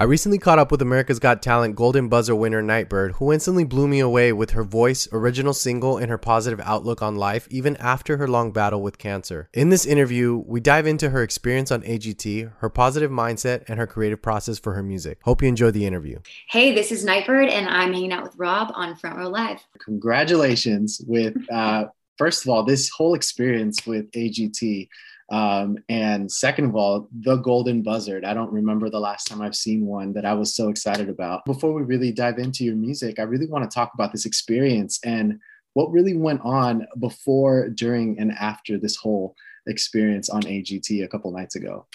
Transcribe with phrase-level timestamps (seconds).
[0.00, 3.88] I recently caught up with America's Got Talent Golden Buzzer winner Nightbird, who instantly blew
[3.88, 8.16] me away with her voice, original single, and her positive outlook on life, even after
[8.16, 9.48] her long battle with cancer.
[9.52, 13.88] In this interview, we dive into her experience on AGT, her positive mindset, and her
[13.88, 15.18] creative process for her music.
[15.24, 16.20] Hope you enjoy the interview.
[16.48, 19.58] Hey, this is Nightbird, and I'm hanging out with Rob on Front Row Live.
[19.84, 21.86] Congratulations with, uh,
[22.18, 24.86] first of all, this whole experience with AGT.
[25.30, 28.20] Um, and second of all, the golden buzzer.
[28.24, 31.44] I don't remember the last time I've seen one that I was so excited about.
[31.44, 34.98] Before we really dive into your music, I really want to talk about this experience
[35.04, 35.38] and
[35.74, 41.30] what really went on before, during, and after this whole experience on AGT a couple
[41.30, 41.86] nights ago.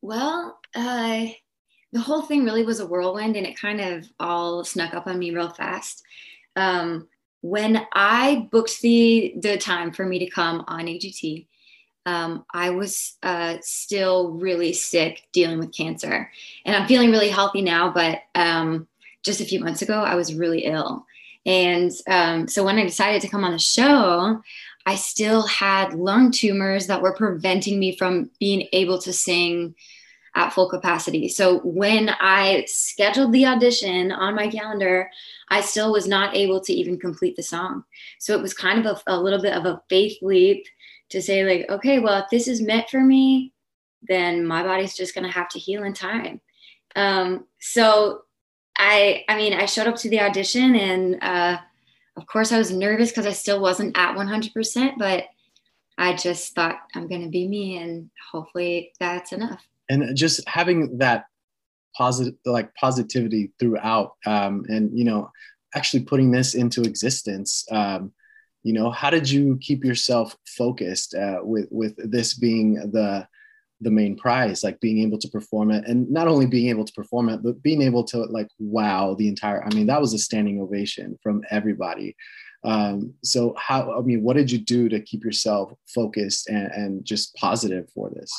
[0.00, 1.26] Well, uh,
[1.92, 5.18] the whole thing really was a whirlwind and it kind of all snuck up on
[5.18, 6.02] me real fast.
[6.54, 7.08] Um,
[7.40, 11.46] when I booked the the time for me to come on AGT,
[12.06, 16.30] um, I was uh, still really sick dealing with cancer.
[16.64, 18.86] And I'm feeling really healthy now, but um,
[19.22, 21.06] just a few months ago, I was really ill.
[21.46, 24.42] And um, so when I decided to come on the show,
[24.86, 29.74] I still had lung tumors that were preventing me from being able to sing
[30.34, 31.28] at full capacity.
[31.28, 35.10] So when I scheduled the audition on my calendar,
[35.48, 37.84] I still was not able to even complete the song.
[38.18, 40.66] So it was kind of a, a little bit of a faith leap
[41.14, 43.52] to say like okay well if this is meant for me
[44.06, 46.40] then my body's just going to have to heal in time.
[46.94, 48.20] Um, so
[48.76, 51.58] i i mean i showed up to the audition and uh,
[52.16, 55.26] of course i was nervous because i still wasn't at 100% but
[55.96, 59.62] i just thought i'm going to be me and hopefully that's enough.
[59.88, 61.26] And just having that
[61.96, 65.30] positive like positivity throughout um, and you know
[65.76, 68.12] actually putting this into existence um,
[68.64, 73.28] you know how did you keep yourself focused uh, with with this being the
[73.80, 75.86] the main prize like being able to perform it?
[75.86, 79.28] And not only being able to perform it but being able to like wow the
[79.28, 82.16] entire i mean that was a standing ovation from everybody.
[82.64, 87.04] Um, so how i mean what did you do to keep yourself focused and, and
[87.04, 88.32] just positive for this?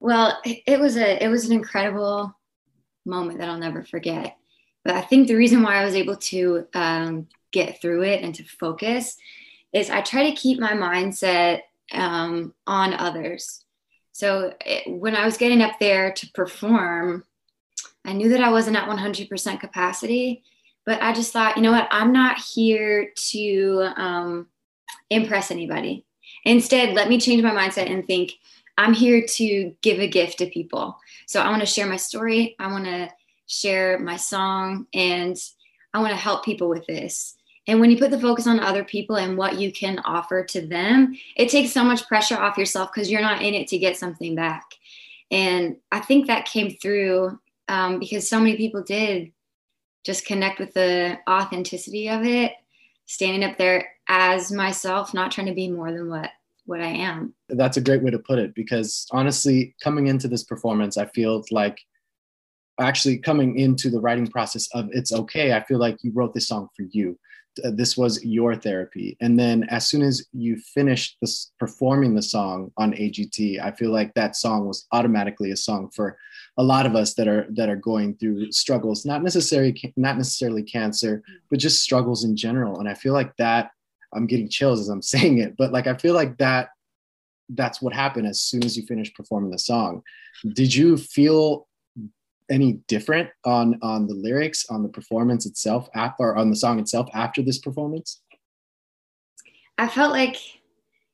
[0.00, 2.36] Well it was a it was an incredible
[3.06, 4.36] moment that i'll never forget.
[4.84, 8.34] But i think the reason why i was able to um, get through it and
[8.34, 9.16] to focus
[9.72, 11.62] is I try to keep my mindset
[11.92, 13.64] um, on others.
[14.12, 17.24] So it, when I was getting up there to perform,
[18.04, 20.42] I knew that I wasn't at 100% capacity,
[20.84, 24.48] but I just thought, you know what, I'm not here to um,
[25.10, 26.04] impress anybody.
[26.44, 28.32] Instead, let me change my mindset and think
[28.76, 30.98] I'm here to give a gift to people.
[31.26, 33.10] So I want to share my story, I want to
[33.46, 35.36] share my song, and
[35.94, 37.36] I want to help people with this.
[37.68, 40.66] And when you put the focus on other people and what you can offer to
[40.66, 43.96] them, it takes so much pressure off yourself because you're not in it to get
[43.96, 44.64] something back.
[45.30, 49.32] And I think that came through um, because so many people did
[50.04, 52.52] just connect with the authenticity of it,
[53.06, 56.30] standing up there as myself, not trying to be more than what
[56.64, 57.34] what I am.
[57.48, 61.44] That's a great way to put it because honestly, coming into this performance, I feel
[61.50, 61.80] like
[62.80, 65.54] actually coming into the writing process of it's okay.
[65.54, 67.18] I feel like you wrote this song for you
[67.64, 69.16] Uh, this was your therapy.
[69.20, 73.90] And then as soon as you finished this performing the song on agt i feel
[73.90, 76.16] like that song was automatically a song for
[76.56, 80.62] a lot of us that are that are going through struggles not necessarily not necessarily
[80.62, 82.78] cancer but just struggles in general.
[82.80, 83.70] And i feel like that
[84.14, 86.70] i'm getting chills as i'm saying it but like i feel like that
[87.54, 90.02] that's what happened as soon as you finished performing the song.
[90.54, 91.66] Did you feel
[92.52, 97.08] any different on on the lyrics on the performance itself or on the song itself
[97.14, 98.20] after this performance?
[99.78, 100.36] I felt like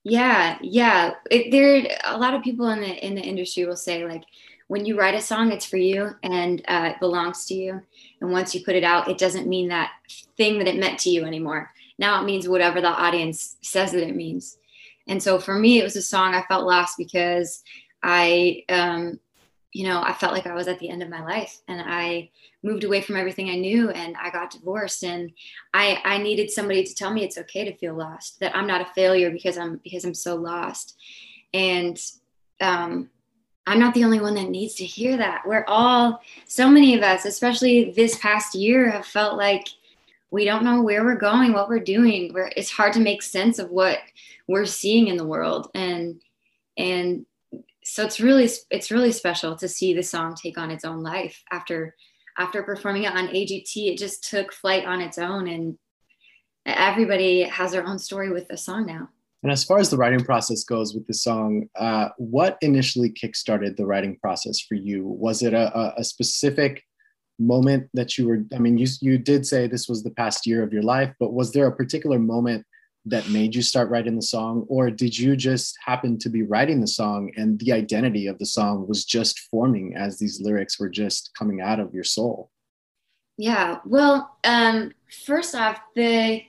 [0.04, 1.14] yeah yeah.
[1.30, 4.24] It, there a lot of people in the in the industry will say like
[4.66, 7.80] when you write a song it's for you and uh, it belongs to you.
[8.20, 9.92] And once you put it out it doesn't mean that
[10.36, 11.70] thing that it meant to you anymore.
[11.98, 14.58] Now it means whatever the audience says that it means.
[15.06, 17.62] And so for me it was a song i felt lost because
[18.02, 19.18] i um,
[19.72, 22.30] you know, I felt like I was at the end of my life and I
[22.62, 25.30] moved away from everything I knew and I got divorced and
[25.74, 28.80] I I needed somebody to tell me it's okay to feel lost, that I'm not
[28.80, 30.96] a failure because I'm because I'm so lost.
[31.52, 32.00] And
[32.60, 33.10] um
[33.66, 35.46] I'm not the only one that needs to hear that.
[35.46, 39.68] We're all so many of us, especially this past year, have felt like
[40.30, 42.32] we don't know where we're going, what we're doing.
[42.32, 43.98] We're, it's hard to make sense of what
[44.46, 46.22] we're seeing in the world and
[46.78, 47.26] and
[47.88, 51.42] so it's really it's really special to see the song take on its own life
[51.50, 51.94] after
[52.36, 53.76] after performing it on AGT.
[53.76, 55.78] It just took flight on its own, and
[56.66, 59.08] everybody has their own story with the song now.
[59.42, 63.76] And as far as the writing process goes with the song, uh, what initially kickstarted
[63.76, 65.06] the writing process for you?
[65.06, 66.82] Was it a, a, specific
[67.38, 68.44] moment that you were?
[68.54, 71.32] I mean, you you did say this was the past year of your life, but
[71.32, 72.66] was there a particular moment
[73.08, 76.80] that made you start writing the song, or did you just happen to be writing
[76.80, 80.88] the song and the identity of the song was just forming as these lyrics were
[80.88, 82.50] just coming out of your soul?
[83.36, 83.78] Yeah.
[83.84, 84.92] Well, um,
[85.24, 86.42] first off, the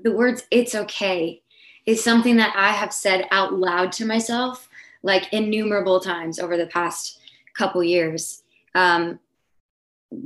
[0.00, 1.42] the words it's okay
[1.84, 4.68] is something that I have said out loud to myself
[5.02, 7.18] like innumerable times over the past
[7.56, 8.42] couple years.
[8.74, 9.18] Um,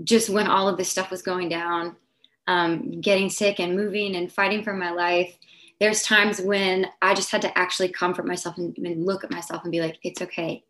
[0.05, 1.97] just when all of this stuff was going down,
[2.47, 5.37] um, getting sick and moving and fighting for my life,
[5.81, 9.63] there's times when I just had to actually comfort myself and, and look at myself
[9.63, 10.65] and be like, it's okay.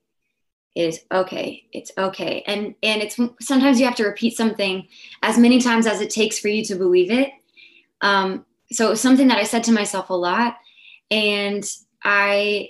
[0.74, 1.64] It is okay.
[1.72, 2.42] It's okay.
[2.46, 4.88] And and it's sometimes you have to repeat something
[5.22, 7.30] as many times as it takes for you to believe it.
[8.00, 10.56] Um, so it was something that I said to myself a lot.
[11.10, 11.62] And
[12.02, 12.68] I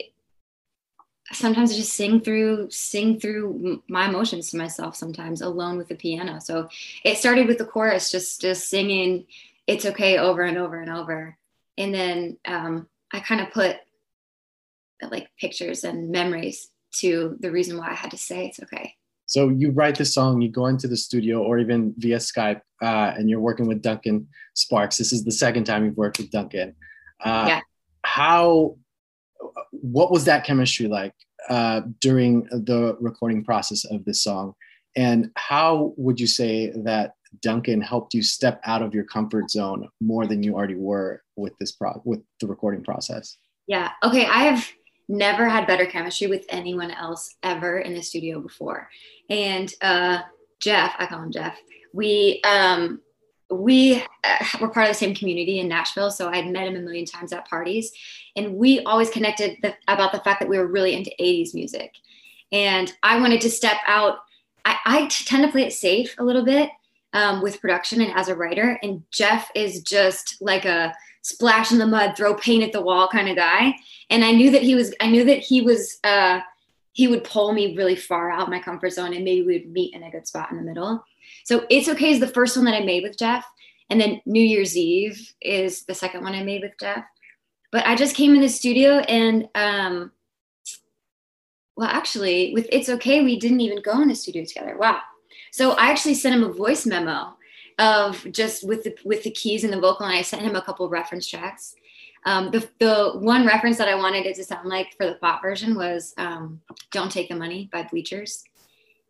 [1.30, 5.94] sometimes I just sing through sing through my emotions to myself sometimes alone with the
[5.94, 6.40] piano.
[6.40, 6.68] So
[7.04, 9.26] it started with the chorus, just just singing
[9.66, 11.36] "It's Okay" over and over and over,
[11.78, 13.76] and then um, I kind of put
[15.10, 18.94] like pictures and memories to the reason why I had to say it's okay.
[19.26, 23.14] So you write the song, you go into the studio or even via Skype, uh,
[23.16, 24.98] and you're working with Duncan Sparks.
[24.98, 26.74] This is the second time you've worked with Duncan.
[27.18, 27.60] Uh, yeah.
[28.04, 28.76] How?
[29.70, 31.14] What was that chemistry like
[31.48, 34.54] uh, during the recording process of this song?
[34.96, 39.88] And how would you say that Duncan helped you step out of your comfort zone
[40.00, 43.36] more than you already were with this pro with the recording process?
[43.66, 43.90] Yeah.
[44.04, 44.26] Okay.
[44.26, 44.68] I have
[45.08, 48.88] never had better chemistry with anyone else ever in the studio before.
[49.30, 50.20] And uh,
[50.60, 51.58] Jeff, I call him Jeff.
[51.92, 53.00] We um,
[53.54, 56.80] we uh, were part of the same community in Nashville, so I'd met him a
[56.80, 57.92] million times at parties,
[58.36, 61.94] and we always connected the, about the fact that we were really into '80s music,
[62.50, 64.18] and I wanted to step out.
[64.64, 66.70] I, I tend to play it safe a little bit
[67.12, 71.78] um, with production and as a writer, and Jeff is just like a splash in
[71.78, 73.74] the mud, throw paint at the wall kind of guy.
[74.10, 76.40] And I knew that he was, I knew that he was, uh,
[76.92, 79.94] he would pull me really far out my comfort zone and maybe we would meet
[79.94, 81.02] in a good spot in the middle.
[81.44, 83.44] So It's Okay is the first one that I made with Jeff.
[83.90, 87.04] And then New Year's Eve is the second one I made with Jeff.
[87.70, 90.12] But I just came in the studio and, um,
[91.76, 94.76] well, actually, with It's Okay, we didn't even go in the studio together.
[94.78, 95.00] Wow.
[95.50, 97.34] So I actually sent him a voice memo
[97.78, 100.62] of just with the with the keys and the vocal, and I sent him a
[100.62, 101.74] couple reference tracks.
[102.24, 105.42] Um, the the one reference that I wanted it to sound like for the pop
[105.42, 106.60] version was um,
[106.90, 108.44] "Don't Take the Money" by Bleachers,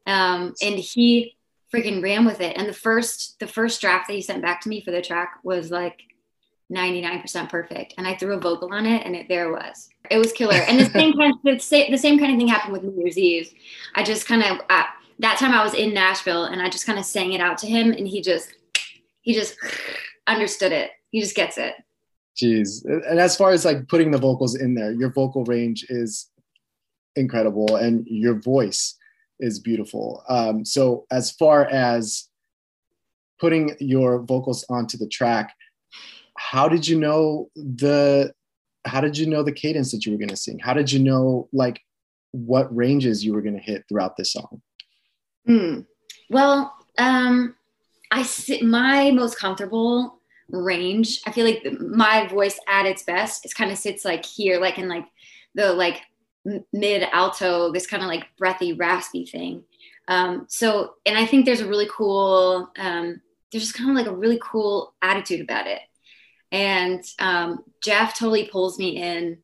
[0.07, 1.37] um, and he
[1.75, 2.57] freaking ran with it.
[2.57, 5.39] And the first the first draft that he sent back to me for the track
[5.43, 6.03] was like
[6.73, 7.95] 99% perfect.
[7.99, 9.89] And I threw a vocal on it and it there was.
[10.11, 10.55] It was killer.
[10.55, 13.03] And the same kind of, the same, the same kind of thing happened with New
[13.03, 13.53] Year's Eve.
[13.95, 14.85] I just kind of uh,
[15.19, 17.67] that time I was in Nashville and I just kind of sang it out to
[17.67, 18.55] him and he just
[19.21, 19.57] he just
[20.27, 20.91] understood it.
[21.11, 21.75] He just gets it.
[22.41, 22.85] Jeez.
[22.85, 26.29] And as far as like putting the vocals in there, your vocal range is
[27.15, 28.97] incredible and your voice
[29.43, 30.23] is beautiful.
[30.29, 32.29] Um, so as far as
[33.41, 35.53] putting your vocals onto the track,
[36.39, 38.33] how did you know the
[38.85, 40.59] how did you know the cadence that you were going to sing?
[40.59, 41.81] How did you know like
[42.33, 44.63] what ranges you were going to hit throughout this song?
[45.49, 45.87] Mm.
[46.31, 47.55] Well, um,
[48.11, 51.21] I sit my most comfortable range.
[51.27, 54.79] I feel like my voice at its best, it kind of sits like here, like
[54.79, 55.07] in like
[55.55, 56.01] the like
[56.73, 59.65] mid alto, this kind of like breathy, raspy thing.
[60.09, 63.21] Um, so, and I think there's a really cool, um,
[63.51, 65.81] there's just kind of like a really cool attitude about it.
[66.51, 69.39] And um, Jeff totally pulls me in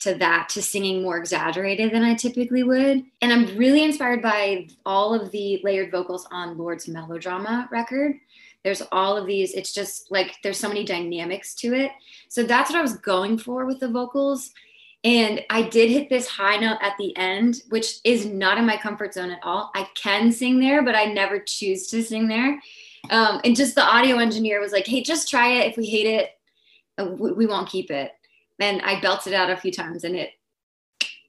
[0.00, 3.04] to that to singing more exaggerated than I typically would.
[3.20, 8.16] And I'm really inspired by all of the layered vocals on Lorde's melodrama record.
[8.64, 11.90] There's all of these, it's just like there's so many dynamics to it.
[12.28, 14.52] So that's what I was going for with the vocals.
[15.04, 18.76] And I did hit this high note at the end, which is not in my
[18.76, 19.70] comfort zone at all.
[19.74, 22.60] I can sing there, but I never choose to sing there.
[23.10, 25.70] Um, and just the audio engineer was like, hey, just try it.
[25.70, 26.30] If we hate it,
[26.98, 28.12] uh, we won't keep it
[28.58, 30.30] and I belted out a few times and it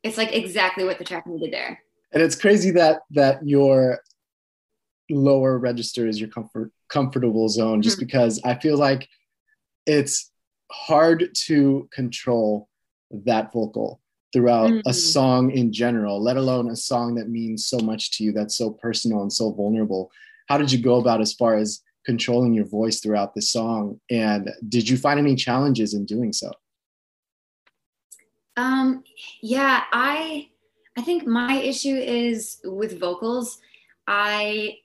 [0.01, 1.81] it's like exactly what the track needed there.
[2.13, 3.99] And it's crazy that that your
[5.09, 8.05] lower register is your comfort comfortable zone just mm-hmm.
[8.05, 9.07] because I feel like
[9.85, 10.31] it's
[10.71, 12.68] hard to control
[13.11, 13.99] that vocal
[14.31, 14.87] throughout mm-hmm.
[14.87, 18.57] a song in general, let alone a song that means so much to you, that's
[18.57, 20.11] so personal and so vulnerable.
[20.47, 23.99] How did you go about as far as controlling your voice throughout the song?
[24.09, 26.51] And did you find any challenges in doing so?
[28.57, 29.03] Um,
[29.41, 30.49] yeah, I
[30.97, 33.59] I think my issue is with vocals.
[34.05, 34.79] I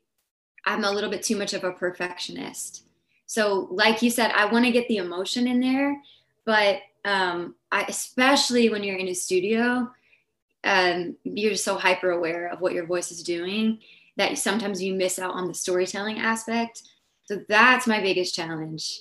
[0.65, 2.85] I'm a little bit too much of a perfectionist.
[3.27, 6.01] So, like you said, I want to get the emotion in there,
[6.45, 9.91] but um, I, especially when you're in a studio,
[10.65, 13.81] um, you're so hyper aware of what your voice is doing
[14.17, 16.83] that sometimes you miss out on the storytelling aspect.
[17.25, 18.99] So that's my biggest challenge,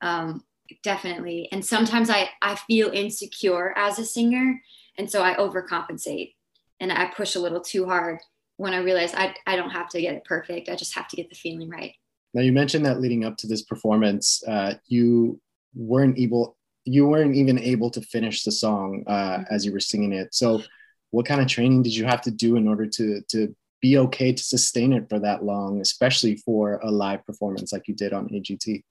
[0.00, 0.44] um,
[0.82, 1.48] definitely.
[1.52, 4.60] And sometimes I I feel insecure as a singer,
[4.98, 6.34] and so I overcompensate
[6.80, 8.20] and I push a little too hard
[8.56, 10.68] when I realize I I don't have to get it perfect.
[10.68, 11.94] I just have to get the feeling right.
[12.34, 15.40] Now you mentioned that leading up to this performance, uh, you
[15.74, 19.54] weren't able you weren't even able to finish the song uh, mm-hmm.
[19.54, 20.34] as you were singing it.
[20.34, 20.62] So,
[21.10, 24.32] what kind of training did you have to do in order to to be okay
[24.32, 28.28] to sustain it for that long, especially for a live performance like you did on
[28.28, 28.82] AGT?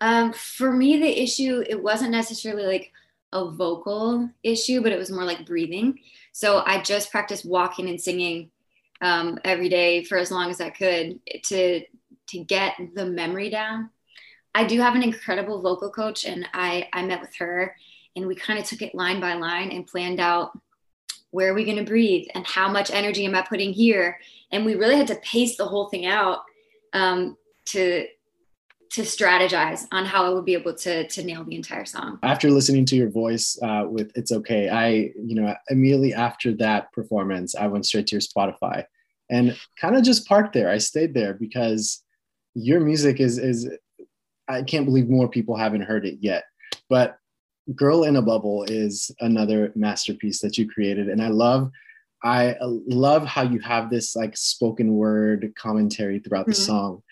[0.00, 2.92] Um, for me, the issue it wasn't necessarily like
[3.32, 5.98] a vocal issue, but it was more like breathing.
[6.32, 8.50] So I just practiced walking and singing
[9.00, 11.82] um, every day for as long as I could to
[12.28, 13.90] to get the memory down
[14.56, 17.76] I do have an incredible vocal coach, and I, I met with her
[18.16, 20.58] and we kind of took it line by line and planned out
[21.30, 24.18] where are we going to breathe and how much energy am I putting here.
[24.50, 26.40] And we really had to pace the whole thing out
[26.92, 27.36] um,
[27.66, 28.06] to
[28.92, 32.18] to strategize on how I would be able to to nail the entire song.
[32.22, 36.92] After listening to your voice uh, with "It's Okay," I you know immediately after that
[36.92, 38.84] performance, I went straight to your Spotify
[39.28, 40.70] and kind of just parked there.
[40.70, 42.02] I stayed there because
[42.54, 43.68] your music is is
[44.48, 46.44] I can't believe more people haven't heard it yet.
[46.88, 47.18] But
[47.74, 51.08] Girl in a Bubble is another masterpiece that you created.
[51.08, 51.70] And I love
[52.24, 56.62] I love how you have this like spoken word commentary throughout the mm-hmm.
[56.62, 57.02] song.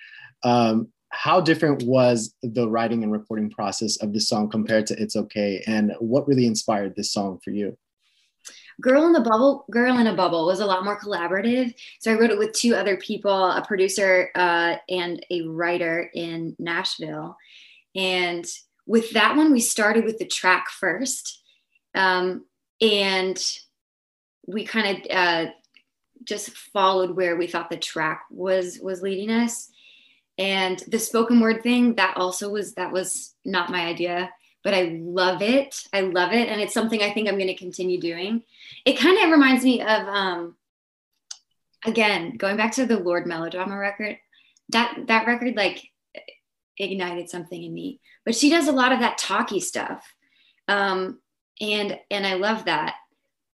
[0.43, 5.14] Um, how different was the writing and recording process of the song compared to It's
[5.14, 5.62] Okay?
[5.67, 7.76] And what really inspired this song for you?
[8.81, 11.75] Girl in the Bubble, Girl in a Bubble was a lot more collaborative.
[12.00, 16.57] So I wrote it with two other people, a producer uh, and a writer in
[16.59, 17.37] Nashville.
[17.95, 18.45] And
[18.87, 21.43] with that one, we started with the track first.
[21.95, 22.45] Um,
[22.81, 23.40] and
[24.47, 25.50] we kind of uh,
[26.25, 29.71] just followed where we thought the track was was leading us.
[30.37, 34.31] And the spoken word thing, that also was that was not my idea
[34.64, 35.87] but I love it.
[35.92, 36.49] I love it.
[36.49, 38.42] And it's something I think I'm going to continue doing.
[38.85, 40.56] It kind of reminds me of, um,
[41.85, 44.16] again, going back to the Lorde melodrama record,
[44.71, 45.90] that, that record like
[46.78, 50.02] ignited something in me, but she does a lot of that talky stuff.
[50.66, 51.21] Um,
[51.61, 52.94] and, and I love that.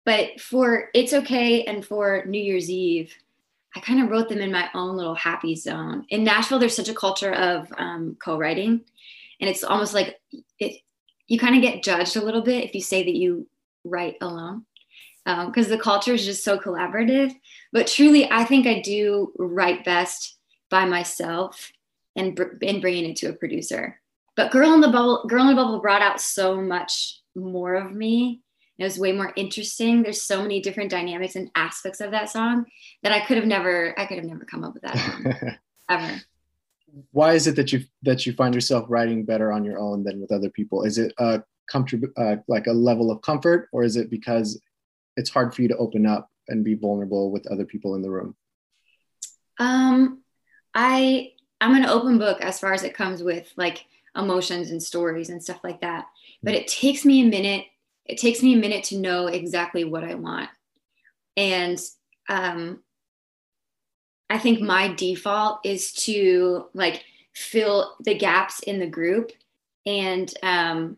[0.05, 3.13] But for It's Okay and for New Year's Eve,
[3.75, 6.05] I kind of wrote them in my own little happy zone.
[6.09, 8.81] In Nashville, there's such a culture of um, co-writing,
[9.39, 10.19] and it's almost like
[10.57, 10.81] it,
[11.29, 13.47] you kind of get judged a little bit if you say that you
[13.85, 14.65] write alone
[15.25, 17.33] because um, the culture is just so collaborative.
[17.71, 20.37] But truly, I think I do write best
[20.69, 21.71] by myself
[22.15, 24.01] and, br- and bringing it to a producer.
[24.35, 27.93] But Girl in the Bubble, Girl in the Bubble brought out so much more of
[27.93, 28.41] me.
[28.79, 30.01] It was way more interesting.
[30.01, 32.65] There's so many different dynamics and aspects of that song
[33.03, 35.59] that I could have never, I could have never come up with that
[35.89, 36.21] ever
[37.11, 40.19] why is it that you that you find yourself writing better on your own than
[40.19, 40.83] with other people?
[40.83, 44.61] Is it a comfort uh, like a level of comfort, or is it because
[45.17, 48.09] it's hard for you to open up and be vulnerable with other people in the
[48.09, 48.35] room?
[49.59, 50.21] Um,
[50.73, 51.31] I
[51.61, 55.41] I'm an open book as far as it comes with like emotions and stories and
[55.43, 56.05] stuff like that.
[56.41, 57.65] But it takes me a minute.
[58.05, 60.49] It takes me a minute to know exactly what I want,
[61.37, 61.79] and
[62.27, 62.81] um,
[64.29, 69.31] I think my default is to like fill the gaps in the group.
[69.85, 70.97] And um,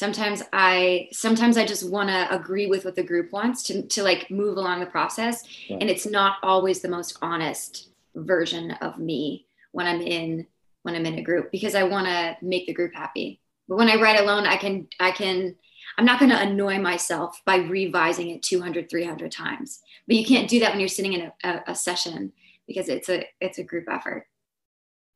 [0.00, 4.02] sometimes i sometimes i just want to agree with what the group wants to, to
[4.02, 5.44] like move along the process.
[5.68, 5.76] Yeah.
[5.78, 10.46] and it's not always the most honest version of me when i'm in
[10.84, 13.40] when i'm in a group because i want to make the group happy.
[13.68, 15.56] But when i write alone i can i can
[15.98, 19.80] I'm not going to annoy myself by revising it 200, 300 times.
[20.06, 22.32] But you can't do that when you're sitting in a, a, a session
[22.66, 24.26] because it's a it's a group effort.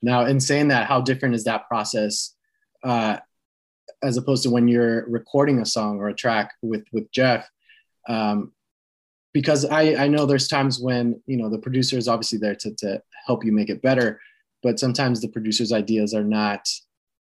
[0.02, 2.34] Now, in saying that, how different is that process
[2.82, 3.18] uh,
[4.02, 7.48] as opposed to when you're recording a song or a track with with Jeff?
[8.08, 8.52] Um,
[9.32, 12.74] because I, I know there's times when you know the producer is obviously there to,
[12.76, 14.20] to help you make it better,
[14.62, 16.68] but sometimes the producer's ideas are not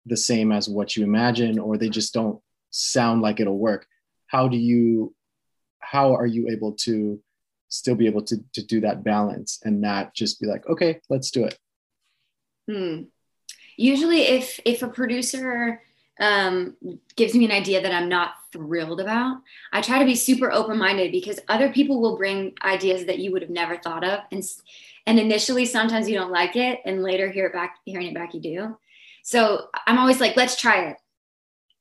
[0.05, 3.85] the same as what you imagine, or they just don't sound like it'll work
[4.27, 5.13] how do you
[5.79, 7.21] how are you able to
[7.67, 11.31] still be able to, to do that balance and not just be like okay let's
[11.31, 11.57] do it
[12.69, 13.03] hmm.
[13.77, 15.81] usually if if a producer
[16.21, 16.77] um,
[17.15, 19.41] gives me an idea that I'm not thrilled about.
[19.73, 23.31] I try to be super open minded because other people will bring ideas that you
[23.31, 24.43] would have never thought of, and
[25.07, 28.35] and initially sometimes you don't like it, and later hear it back, hearing it back,
[28.35, 28.77] you do.
[29.23, 30.97] So I'm always like, let's try it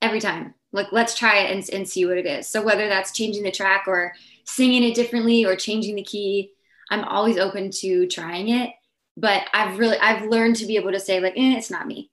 [0.00, 0.54] every time.
[0.72, 2.46] Like let's try it and, and see what it is.
[2.48, 4.12] So whether that's changing the track or
[4.44, 6.52] singing it differently or changing the key,
[6.90, 8.70] I'm always open to trying it.
[9.16, 12.10] But I've really I've learned to be able to say like, eh, it's not me,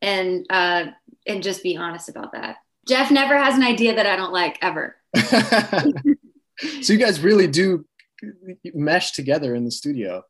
[0.00, 0.86] and uh,
[1.26, 2.56] and just be honest about that.
[2.86, 4.96] Jeff never has an idea that I don't like ever.
[5.16, 7.84] so you guys really do
[8.72, 10.22] mesh together in the studio.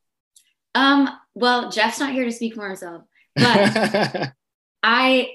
[0.75, 3.03] Um, well, Jeff's not here to speak for himself,
[3.35, 4.33] but
[4.83, 5.29] I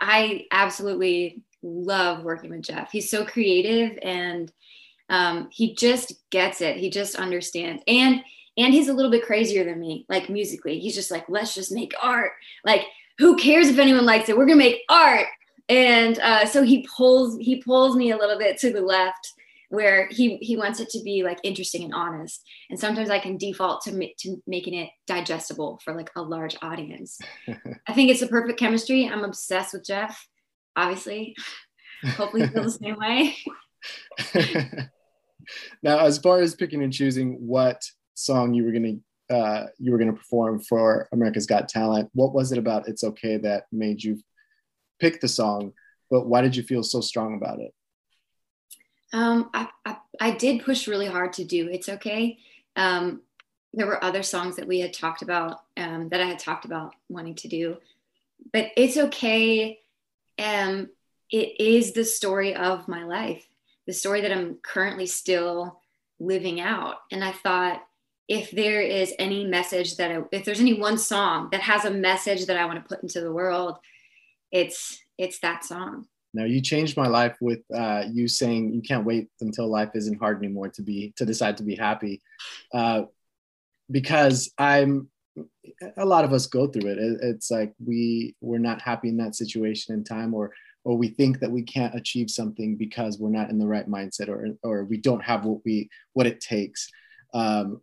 [0.00, 2.90] I absolutely love working with Jeff.
[2.90, 4.52] He's so creative and
[5.08, 6.76] um, he just gets it.
[6.76, 7.82] He just understands.
[7.86, 8.22] And
[8.58, 10.78] and he's a little bit crazier than me, like musically.
[10.78, 12.32] He's just like, let's just make art.
[12.64, 12.82] Like
[13.18, 14.36] who cares if anyone likes it?
[14.36, 15.26] We're gonna make art.
[15.68, 19.32] And uh, so he pulls he pulls me a little bit to the left
[19.68, 22.42] where he he wants it to be like interesting and honest.
[22.70, 26.56] And sometimes I can default to ma- to making it digestible for like a large
[26.62, 27.18] audience.
[27.88, 29.08] I think it's a perfect chemistry.
[29.08, 30.26] I'm obsessed with Jeff,
[30.76, 31.34] obviously.
[32.04, 33.36] Hopefully, feel the same way.
[35.82, 37.82] now, as far as picking and choosing what
[38.14, 38.94] song you were gonna
[39.30, 42.10] uh, you were going to perform for America's Got Talent.
[42.12, 44.20] What was it about It's Okay that made you
[45.00, 45.72] pick the song?
[46.10, 47.72] But why did you feel so strong about it?
[49.12, 52.38] Um, I, I, I, did push really hard to do It's Okay.
[52.74, 53.22] Um,
[53.72, 56.94] there were other songs that we had talked about um, that I had talked about
[57.08, 57.76] wanting to do,
[58.52, 59.80] but It's Okay.
[60.38, 60.90] Um,
[61.30, 63.46] it is the story of my life,
[63.86, 65.80] the story that I'm currently still
[66.18, 66.96] living out.
[67.10, 67.82] And I thought,
[68.28, 71.90] if there is any message that I, if there's any one song that has a
[71.90, 73.78] message that I want to put into the world,
[74.50, 76.06] it's it's that song.
[76.36, 80.18] Now you changed my life with uh, you saying you can't wait until life isn't
[80.18, 82.22] hard anymore to be to decide to be happy,
[82.74, 83.02] uh,
[83.90, 85.08] because I'm
[85.96, 86.98] a lot of us go through it.
[86.98, 87.18] it.
[87.22, 90.52] It's like we we're not happy in that situation in time, or
[90.84, 94.28] or we think that we can't achieve something because we're not in the right mindset,
[94.28, 96.90] or or we don't have what we what it takes.
[97.32, 97.80] Um,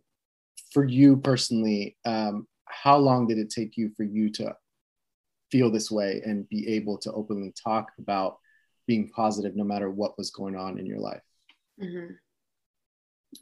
[0.72, 4.54] for you personally, um, how long did it take you for you to
[5.50, 8.38] feel this way and be able to openly talk about
[8.86, 11.22] being positive no matter what was going on in your life?
[11.82, 12.14] Mm-hmm.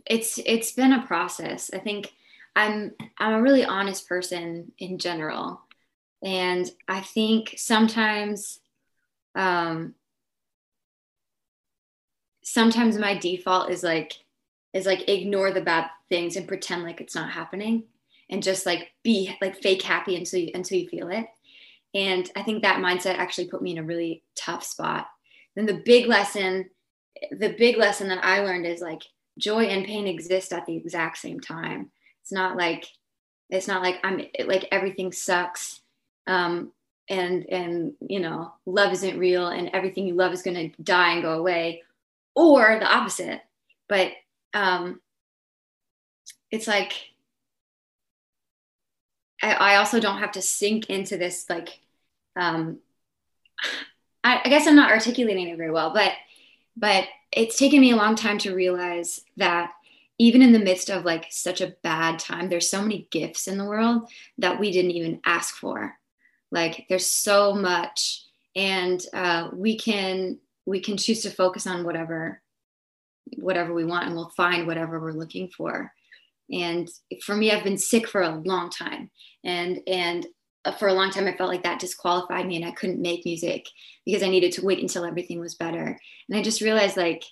[0.07, 1.71] It's it's been a process.
[1.73, 2.13] I think
[2.57, 5.61] I'm I'm a really honest person in general,
[6.23, 8.61] and I think sometimes
[9.35, 9.95] um,
[12.43, 14.13] sometimes my default is like
[14.73, 17.85] is like ignore the bad things and pretend like it's not happening
[18.31, 21.27] and just like be like fake happy until you until you feel it
[21.95, 25.07] and i think that mindset actually put me in a really tough spot
[25.57, 26.69] then the big lesson
[27.31, 29.03] the big lesson that i learned is like
[29.39, 31.91] joy and pain exist at the exact same time.
[32.23, 32.87] It's not like
[33.51, 35.83] it's not like i'm like everything sucks
[36.27, 36.73] um
[37.11, 41.15] and and you know love isn't real and everything you love is going to die
[41.15, 41.83] and go away
[42.35, 43.41] or the opposite.
[43.89, 44.13] But
[44.55, 45.01] um,
[46.51, 46.93] it's like
[49.43, 51.81] I, I, also don't have to sink into this like
[52.37, 52.79] um,
[54.25, 56.13] I, I guess I'm not articulating it very well, but
[56.77, 59.73] but it's taken me a long time to realize that
[60.19, 63.59] even in the midst of like such a bad time, there's so many gifts in
[63.59, 64.09] the world
[64.39, 65.95] that we didn't even ask for.
[66.51, 72.41] Like there's so much, and uh, we can we can choose to focus on whatever
[73.37, 75.93] whatever we want and we'll find whatever we're looking for
[76.51, 76.89] and
[77.23, 79.11] for me i've been sick for a long time
[79.45, 80.27] and and
[80.71, 83.67] for a long time i felt like that disqualified me and i couldn't make music
[84.05, 85.99] because i needed to wait until everything was better.
[86.29, 87.25] And i just realized like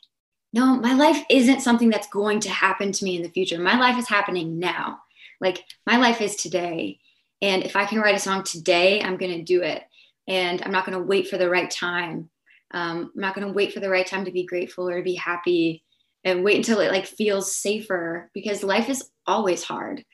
[0.52, 3.58] no my life isn't something that's going to happen to me in the future.
[3.58, 5.00] My life is happening now.
[5.40, 6.98] Like my life is today.
[7.40, 9.82] And if i can write a song today i'm going to do it.
[10.26, 12.30] And i'm not going to wait for the right time.
[12.72, 15.04] Um, i'm not going to wait for the right time to be grateful or to
[15.04, 15.84] be happy
[16.24, 20.04] and wait until it like feels safer because life is always hard.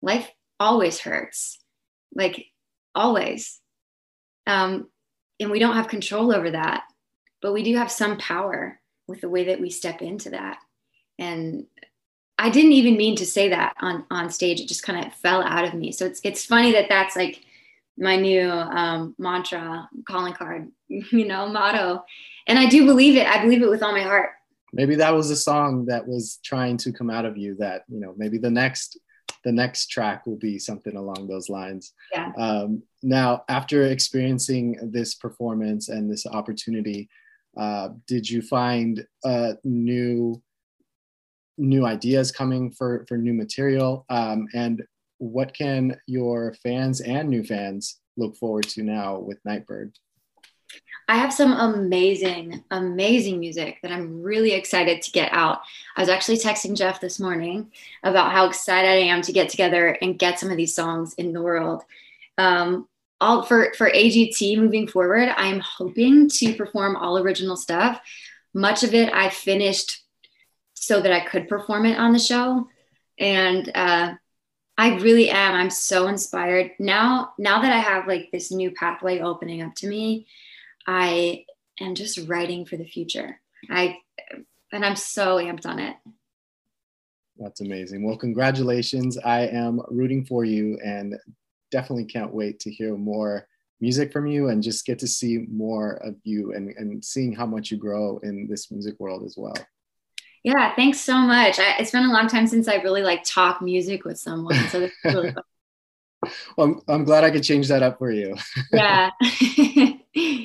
[0.00, 1.58] Life always hurts.
[2.14, 2.46] Like
[2.94, 3.60] always.
[4.46, 4.88] Um,
[5.40, 6.84] and we don't have control over that
[7.42, 10.58] but we do have some power with the way that we step into that.
[11.18, 11.66] And
[12.38, 14.60] i didn't even mean to say that on on stage.
[14.60, 15.92] It just kind of fell out of me.
[15.92, 17.42] So it's it's funny that that's like
[17.98, 22.04] my new um, mantra calling card you know motto.
[22.46, 23.26] And i do believe it.
[23.26, 24.30] I believe it with all my heart.
[24.72, 28.00] Maybe that was a song that was trying to come out of you that you
[28.00, 28.98] know maybe the next
[29.44, 31.92] the next track will be something along those lines.
[32.12, 32.32] Yeah.
[32.36, 37.08] Um, now, after experiencing this performance and this opportunity,
[37.56, 40.42] uh, did you find uh, new
[41.58, 44.04] new ideas coming for for new material?
[44.08, 44.82] Um, and
[45.18, 49.96] what can your fans and new fans look forward to now with Nightbird?
[51.08, 55.60] I have some amazing, amazing music that I'm really excited to get out.
[55.96, 57.70] I was actually texting Jeff this morning
[58.02, 61.32] about how excited I am to get together and get some of these songs in
[61.32, 61.82] the world.
[62.38, 62.88] Um,
[63.20, 68.00] all for for AGT moving forward, I'm hoping to perform all original stuff.
[68.54, 70.02] Much of it I finished
[70.74, 72.68] so that I could perform it on the show,
[73.18, 74.14] and uh,
[74.76, 75.54] I really am.
[75.54, 77.34] I'm so inspired now.
[77.38, 80.26] Now that I have like this new pathway opening up to me,
[80.86, 81.44] I
[81.80, 83.40] am just writing for the future.
[83.70, 83.98] I
[84.72, 85.96] and I'm so amped on it.
[87.38, 88.04] That's amazing.
[88.04, 89.18] Well, congratulations.
[89.18, 91.16] I am rooting for you and
[91.70, 93.46] definitely can't wait to hear more
[93.80, 97.46] music from you and just get to see more of you and, and seeing how
[97.46, 99.54] much you grow in this music world as well.
[100.44, 101.58] Yeah, thanks so much.
[101.58, 104.54] I, it's been a long time since I really like talk music with someone.
[104.68, 105.42] So this is really fun.
[106.56, 108.36] well, I'm, I'm glad I could change that up for you.
[108.72, 109.10] yeah.